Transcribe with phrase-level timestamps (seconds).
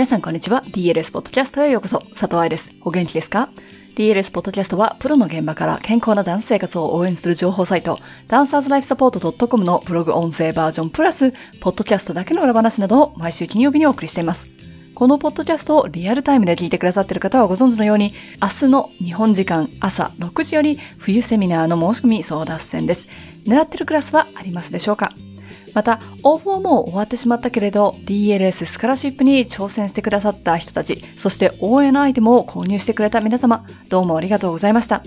[0.00, 0.62] 皆さんこんにちは。
[0.64, 1.98] DLS ポッドキャストへようこそ。
[2.14, 2.70] 佐藤愛です。
[2.80, 3.50] お元気ですか
[3.96, 14.46] ?DLS ポッドキャストはプロの現場から健康なダンス生活を応援する情報サイト、ダンサーズライフサポート .com のブログ音声バージョンプラス、ポッドキャストだけの裏話などを毎週金曜日にお送りしています。
[14.94, 23.06] このポッドキャストをリアルタイムで聞いてくださっている方はご存知のように、明日の日本時間朝6時より冬セミナーの申し込み争奪戦です。
[23.44, 25.12] 狙ってるクラスはありますでしょうか？
[25.74, 35.02] また、応募も終わってしまったけれど、DLS スカラシップに挑戦してくださった人たち、そして応援のアイテムを購入してくれた皆様、どうもありがとうございました。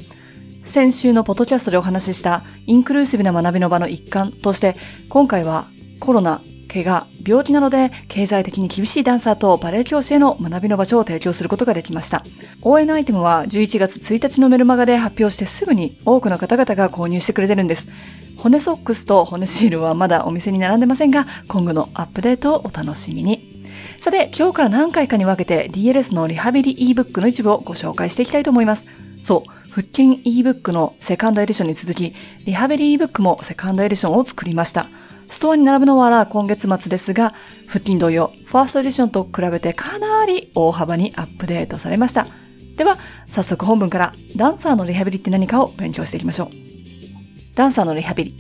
[0.66, 4.76] 先週のポトキャストでお話ししたインクルーシブな学びの場の一環として、
[5.10, 5.68] 今回は
[6.00, 12.24] コロナ、怪我、病気などで経済的に厳しいダンサーとバレエ教師への学びの場所を提供することができました。
[12.62, 17.88] 応援のアイテムは11月1日のメルマガで発表してすぐに多くの方々が購入してくれてるんです。
[18.38, 23.64] 骨ソックスと骨シールはまだお店に並んでませんが、今後のアップデートをお楽しみに。
[24.02, 28.86] さて、今日から何回かに分けて DLS のリハビリ ebook の一部をご紹介していきたいと思います。
[29.22, 32.14] そう、腹筋 ebook のセカンドエディションに続き、
[32.46, 34.88] リハビリ ebook もセカンドエディションを作りました。
[35.30, 37.34] ストアに並ぶのは今月末ですが、
[37.68, 42.28] 腹筋同様、ファーストエディションと比べてかなり大幅にアップデートされました。
[42.78, 46.50] では、早速本文からダンサーのリハビリって何かを勉強していきましょう。
[47.56, 48.36] ダンサーのリハビリ。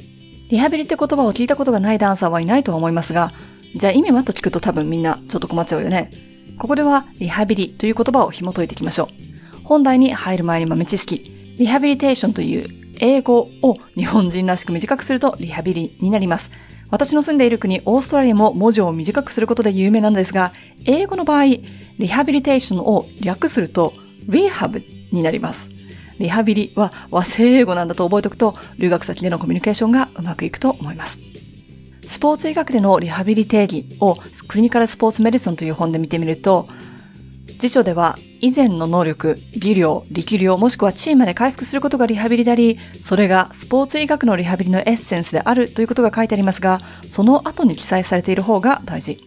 [0.50, 3.32] リハビリって言葉を聞いたことがないダンサーはいないと思いますが、
[3.76, 6.12] じゃあ意味はと聞くと多分みんなちょっと困っちゃうよね。
[6.60, 9.64] ここではリハビリという言葉を紐解いていきましょう。
[9.64, 11.56] 本題に入る前に豆知識。
[11.58, 16.50] リハビリテーションという英語を日本人らしく短くするとリハビリになります。
[16.90, 20.54] 私の住んでいる国、オーストラリアも文字を短くすることで有名なんですが、
[20.86, 23.94] 英語の場合、リハビリテーションを略すると、
[24.30, 25.70] リハブになります。
[26.18, 31.20] リハビリは和製英語なんだと覚えておくと、留学先でのコミュニケーションがうまくいくと思います。
[32.08, 34.18] スポーツ医学でのリハビリ定義を
[34.48, 36.70] クリニカルスポーツメディソンという本で見てみると、
[37.64, 49.18] 辞書では以前の能力、技量、力量もしくはチームで回復することがリハビリであり、それがスポーツ医学のリハビリのエッセンスであるということが書いてありますが、その後に記載されている方が大事。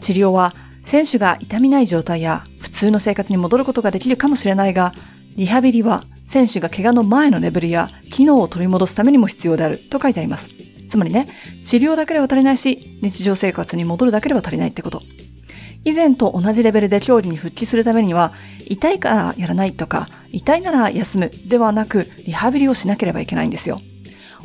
[0.00, 0.52] 治療は
[0.84, 4.92] 選手が痛みない状態や普通の生活に戻ることができるかもしれないが、
[5.36, 10.48] リハビリは選手が怪我の前のレベルや機能を取り戻すためにも必要であると書いてあります。
[10.88, 11.28] つまりね、
[11.62, 15.02] 治療だけでは足りないし、日常生活に戻るだけでは足りないってこと。
[15.84, 18.32] 以前と同じレベルで競技に復帰するためには、
[18.66, 23.80] 痛いからやらないとか、痛いなら休むではなく、リハビリをしなければいけないんですよ。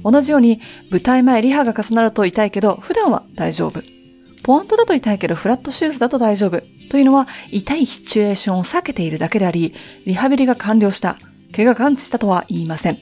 [0.03, 3.81] 同じように、舞台前リハが重なると痛いけど、普段は大丈夫。
[4.43, 6.61] ポワントだと痛いけど、フラットシューズだと大丈夫。
[6.89, 9.73] というのは、痛いシチュエーションを避けているだけであり、
[10.05, 11.17] リハビリが完了した、
[11.55, 12.97] 怪我が完治したとは言いません。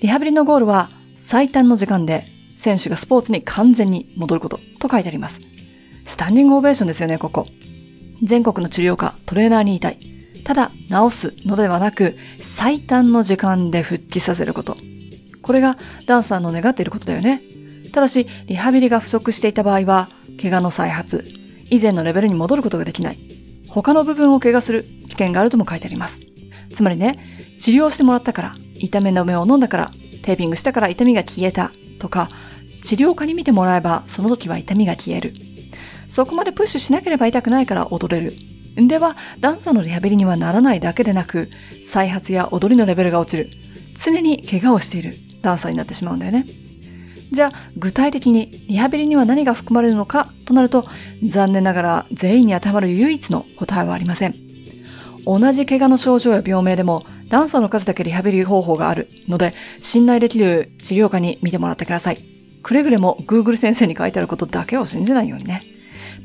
[0.00, 2.24] リハビリのゴールは、最短の時間で、
[2.56, 5.51] 選手がスポーツに完全に戻ること、と書いてあります。
[6.04, 7.48] スタンディングオベーションですよね、ここ。
[8.22, 9.98] 全国の治療科、トレーナーにいたい。
[10.44, 14.76] ただ、治すのではなく、最短の時間で復帰させること。
[15.40, 15.76] これが
[16.06, 17.42] ダンサーの願っていることだよね。
[17.92, 20.08] ただし、リハビリが不足していた場合は、
[20.40, 21.24] 怪我の再発、
[21.70, 23.18] 以前のレベルに戻ることができない。
[23.68, 26.20] 他の部分を怪我する危険があるとも書いてあります。
[26.72, 27.18] つまりね、
[27.58, 29.92] 治療してもらったから、痛めの目を飲んだから、
[30.22, 32.30] テーピングしたから痛みが消えたとか、
[32.84, 35.34] 治療家に見てもらえばその時は痛みが消える。
[36.12, 38.34] そこまでプッシュしなければ痛くないから踊れる。
[38.76, 41.48] では、ダンサーのリハビリにはならないだけでなく、
[41.86, 43.48] 再発や踊りのレベルが落ちる。
[43.98, 46.44] 常に怪我をしているダンサーになってしまうんだよね。
[47.30, 50.86] じゃあ、具体的にリハビリには何が含まれるのかとなると、
[51.26, 54.34] 残念ながら全員に当てはまる唯一の答えはありません。
[55.24, 62.18] 同じ怪我の症状や病名でも、ダンサーの数だけリハビリ方法があるので、信頼できる治療科に見てもらってください。
[62.62, 65.62] くれぐれも Google 先生に書いてあることだけを信じないようにね。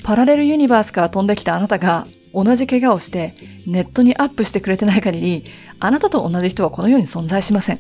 [0.04, 3.36] パラレルユニバースから飛んできたあなたが同じ怪我をして
[3.66, 5.46] ネットにアップしてくれてない限り、
[5.80, 7.80] あなたと同じ人はこの世に存在しません。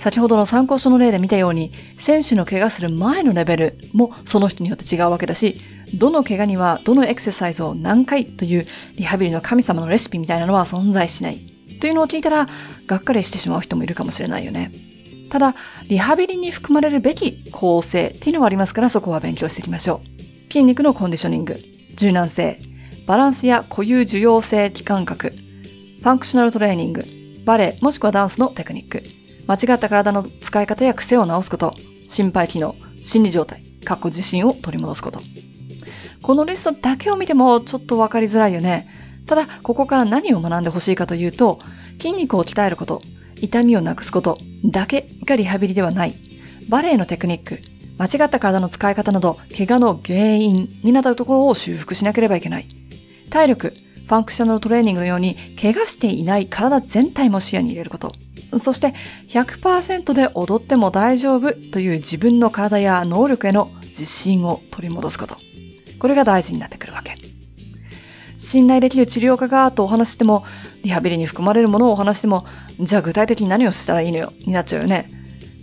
[0.00, 5.60] 先ほどの参考書の例で見たように、選手の怪我する前のレベルもその人によって違うわけだし、
[5.94, 8.66] どの怪我にはどのエクササイズを何回という
[8.96, 11.38] リハビリの神様のレシピみたいなのは存在しない。
[11.80, 12.48] というのを聞いたら、
[12.86, 14.72] がっかりしてしまう人もいるかもしれないよね。
[15.30, 15.54] ただ、
[15.88, 20.11] リハビリに含まれるべき構成っていうのはありますから、そこは勉強していきましょう。
[20.52, 21.58] 筋肉のコンディショニング、
[21.94, 22.60] 柔軟性、
[23.06, 27.06] バランスや固有受容性期間覚、ファンクショナルトレーニング、
[27.46, 29.02] バレエもしくはダンスのテクニック、
[29.46, 31.74] 間違った体の使い方や癖を直すこと、
[32.06, 35.22] 心肺機能、心理状態、過去自身を取り戻すこと。
[36.20, 38.90] このリストだけを見てもちょっとわかりづらいよね。
[39.24, 41.60] ただ、ここから何を学んでほしいかというと、
[41.92, 43.00] 筋肉を鍛えること、
[43.40, 44.38] 痛みをなくすこと。
[44.66, 46.14] だけがリハビリではない。
[46.68, 47.60] バレエのテクニック、
[47.98, 52.66] 間違った体の使い方など、怪我の原因になったところを修復しなければいけない。
[53.30, 53.74] 体力、
[54.06, 58.14] ファンクショナルトレーニングのように怪我していない体全体も視野に入れること。
[58.58, 58.92] そして
[59.28, 65.36] 100%で踊っても大丈夫という自分の体や能力への自信を取り戻すこと。
[65.98, 67.16] これが大事になってくるわけ。
[68.36, 70.44] 信頼できる治療家がとお話しても、
[70.82, 72.44] リハビリに含まれるものをお話しても、
[72.80, 75.08] じゃあ具体的に何をしたらいいのよ、になっちゃうよね。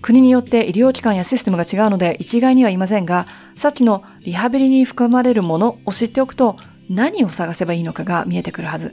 [0.01, 6.57] 国によって医療機関やシステムが違うので一概には言いませんが、さっきのリハビリに含まれるものを知っておくと、
[6.90, 8.92] 何を探せばいいのかが見えてくるはず。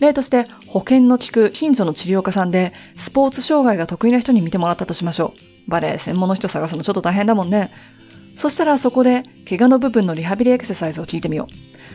[0.00, 5.34] 例として保険の効く近所の治療家さんでスポーツ障害が得意な人に見てもらったとしましょ
[5.66, 5.70] う。
[5.70, 7.70] バレエ専門の人探すのちょっと大変だもんね。
[8.36, 11.48] そしたらそこで怪我の部分のリハビリエクササイズを聞いてみよ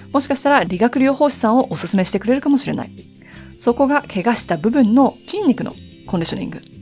[0.09, 0.11] う。
[0.11, 2.91] もしかしたら理学療法士さんをお勧めしてくれるかもしれない。
[3.57, 5.73] そこが怪我した部分の筋肉の
[6.05, 6.72] コンディショニング。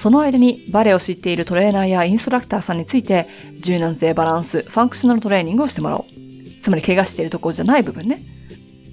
[0.00, 6.62] その間にバレエを知っているトレーナーやインストラクターさんについて柔軟性バランス、ファンクショナルトレーニングをしてもらおう。
[6.62, 8.22] つまり怪我しているところじゃない部分ね。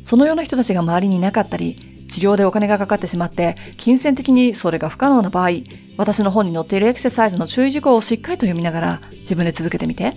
[0.04, 5.51] そのような人たちが周りにいなかったり、治療でお金がかかってしまって、金銭的にそれが不可能な場合、
[5.95, 10.13] 私の本に載っているエクササイズの注意事項をしっかりと読みながら自分で続けてみて。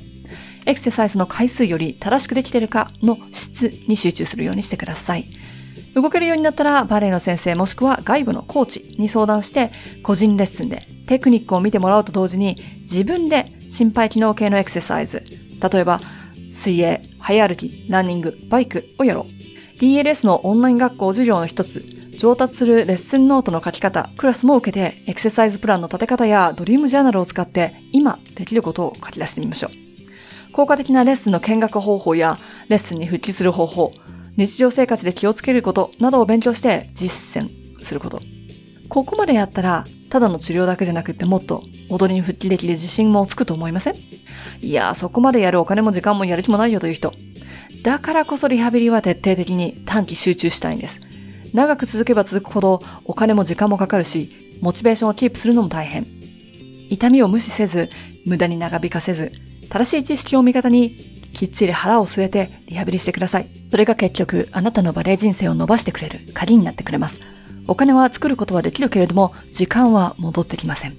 [0.66, 5.26] エクササイズの回数より正しくできているかの質に集中するようにしてください。
[5.94, 9.70] 動けるようになったらバレエの先生もしくは外部のコーチに相談して
[10.02, 15.24] 個人レッスンでテクニックを見てもらうと同時に自分で心肺機能系のエクササイズ、
[15.60, 16.00] 例えば
[16.50, 19.80] 水泳、早歩き、ランニング、バイクをやろう。
[19.80, 21.82] DLS のオンライン学校授業の一つ、
[22.18, 30.52] 上達するレッスンノートの書き方、クラスも受けて、エクササイズプランの立て方やドリームジャーナルを使って、今できることを書き出してみましょう。
[30.52, 32.36] 効果的なレッスンの見学方法や、
[32.68, 33.94] レッスンに復帰する方法、
[34.40, 38.22] 日常生活で気をつけることなどを勉強して実践すること。
[38.88, 43.96] ここまでやったら、ただの治療だけじゃなくってもっと踊りに復帰できる自信もつくと思いません？
[44.62, 47.12] いやそこまでやるお金も時間もやる気もないよという人。
[47.82, 51.02] だからこそリハビリは徹底的に短期集中したいんです。
[51.52, 56.06] 長く続けば続くほどお金も時間もかかるし、モチベーションをキープするのも大変。
[56.88, 57.90] 痛みを無視せず、
[58.24, 59.30] 無駄に長引かせず、
[59.68, 63.48] 正しい知識を味方に、きっちり腹を据えてリハビリしてください。
[63.70, 67.20] それが結局、あなたのバレエ人生を伸ばしてくれる鍵になってくれます。
[67.66, 70.96] お金は作ることはできるけれども、時間は戻ってきません。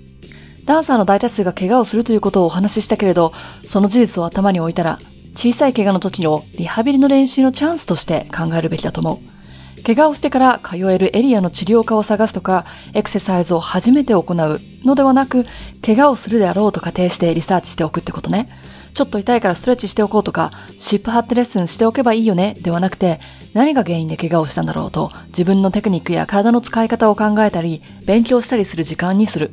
[0.66, 3.34] ダンサーの大多数が怪我をするということをお話ししたけれど、
[3.68, 5.00] その事実を頭に置いたら、
[5.36, 9.84] 小さい怪我の時のリハビリの練習のチャンスとして考えるべきだと思う。
[9.84, 15.46] 怪我をしてから通えるエリアの治療科を探すとか、エクササイズを初めて行うのではなく、
[15.84, 18.48] 怪我をするであろうと仮定してリサーチしておくってことね。
[18.94, 23.20] ちょっと痛いからストレッチしておこうとか、シップ貼ってレッスンしておけばいいよね、ではなくて、
[23.54, 29.52] 何が原因で怪我をしたんだろうと、自分のテクニックや体の使い方を考えたり、勉強したりする時間にする。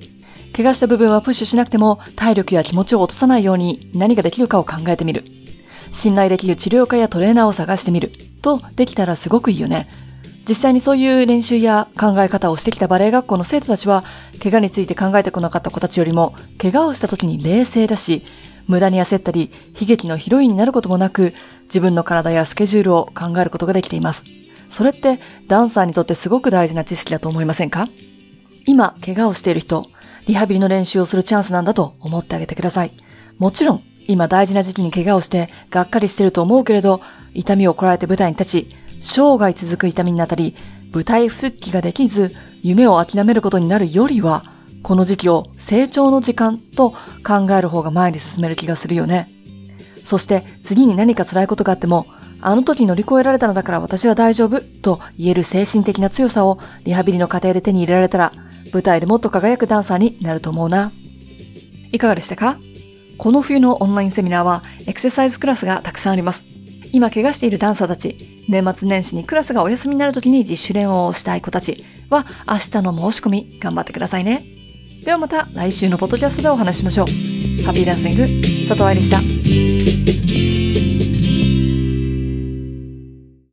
[0.57, 5.25] 怪我した部分はプッシュしなくても、体力や気持ちを落とさないように何ができるかを考えてみる。
[5.93, 8.13] 信頼できる治療家やトレーナーを探してみる
[8.43, 9.89] とできたらすごくいいよね。
[10.49, 14.03] 実際にそういう練習や考え方をしてきたバレエ学校の生徒たちは、
[14.43, 18.25] 怪我について考えてこなかった子たちよりも、怪我をした時に冷静だし、
[18.69, 19.51] 無駄に焦ったり、
[19.81, 21.35] 悲劇のヒロインになることもなく、
[21.65, 24.25] 自分の体やスケジュールを考えることができています。
[24.71, 25.19] それって、
[25.49, 27.89] ダンサーにとってすごく大事な知識だと思いませんか？
[28.67, 29.87] 今、怪我をしている人、
[30.27, 32.93] リハビリの練習をするチャンスなんだと思ってあげてください。
[33.39, 37.01] もちろん、今大事な時期に怪我をしてがっかりしてると思うけれど、
[37.33, 40.55] 痛みをこらえて舞台に立ち、生涯続く痛みになったり、
[40.93, 44.45] 舞台復帰ができず、夢を諦めることになるよりは、
[44.83, 46.91] この時期を成長の時間と
[47.27, 49.31] 考える方が前に進める気がするよね。
[50.05, 52.07] そして次に何か辛いことがあっても、
[52.41, 58.33] あの時乗り越えられたのだから私は大丈夫と言える精神的な強さをリハビリの過程で手に入れられたら、
[58.73, 60.93] 舞台でもっと輝くダンサーになると思うな。
[61.93, 62.59] いかがでしたか？
[63.19, 66.45] この冬のオンラインセミナーはエクササイズクラスがたくさんあります。
[66.93, 74.45] 今怪我しているダンサーたち、年末年始にクラスがお休みになる時に自主練をしたい子たちは明日の申し込み頑張ってくださいね。
[75.05, 77.07] ではまた来週のポッドキャストでお話しましょう。
[77.65, 78.23] ハッピーダンシング、
[78.69, 79.38] 佐藤愛でした。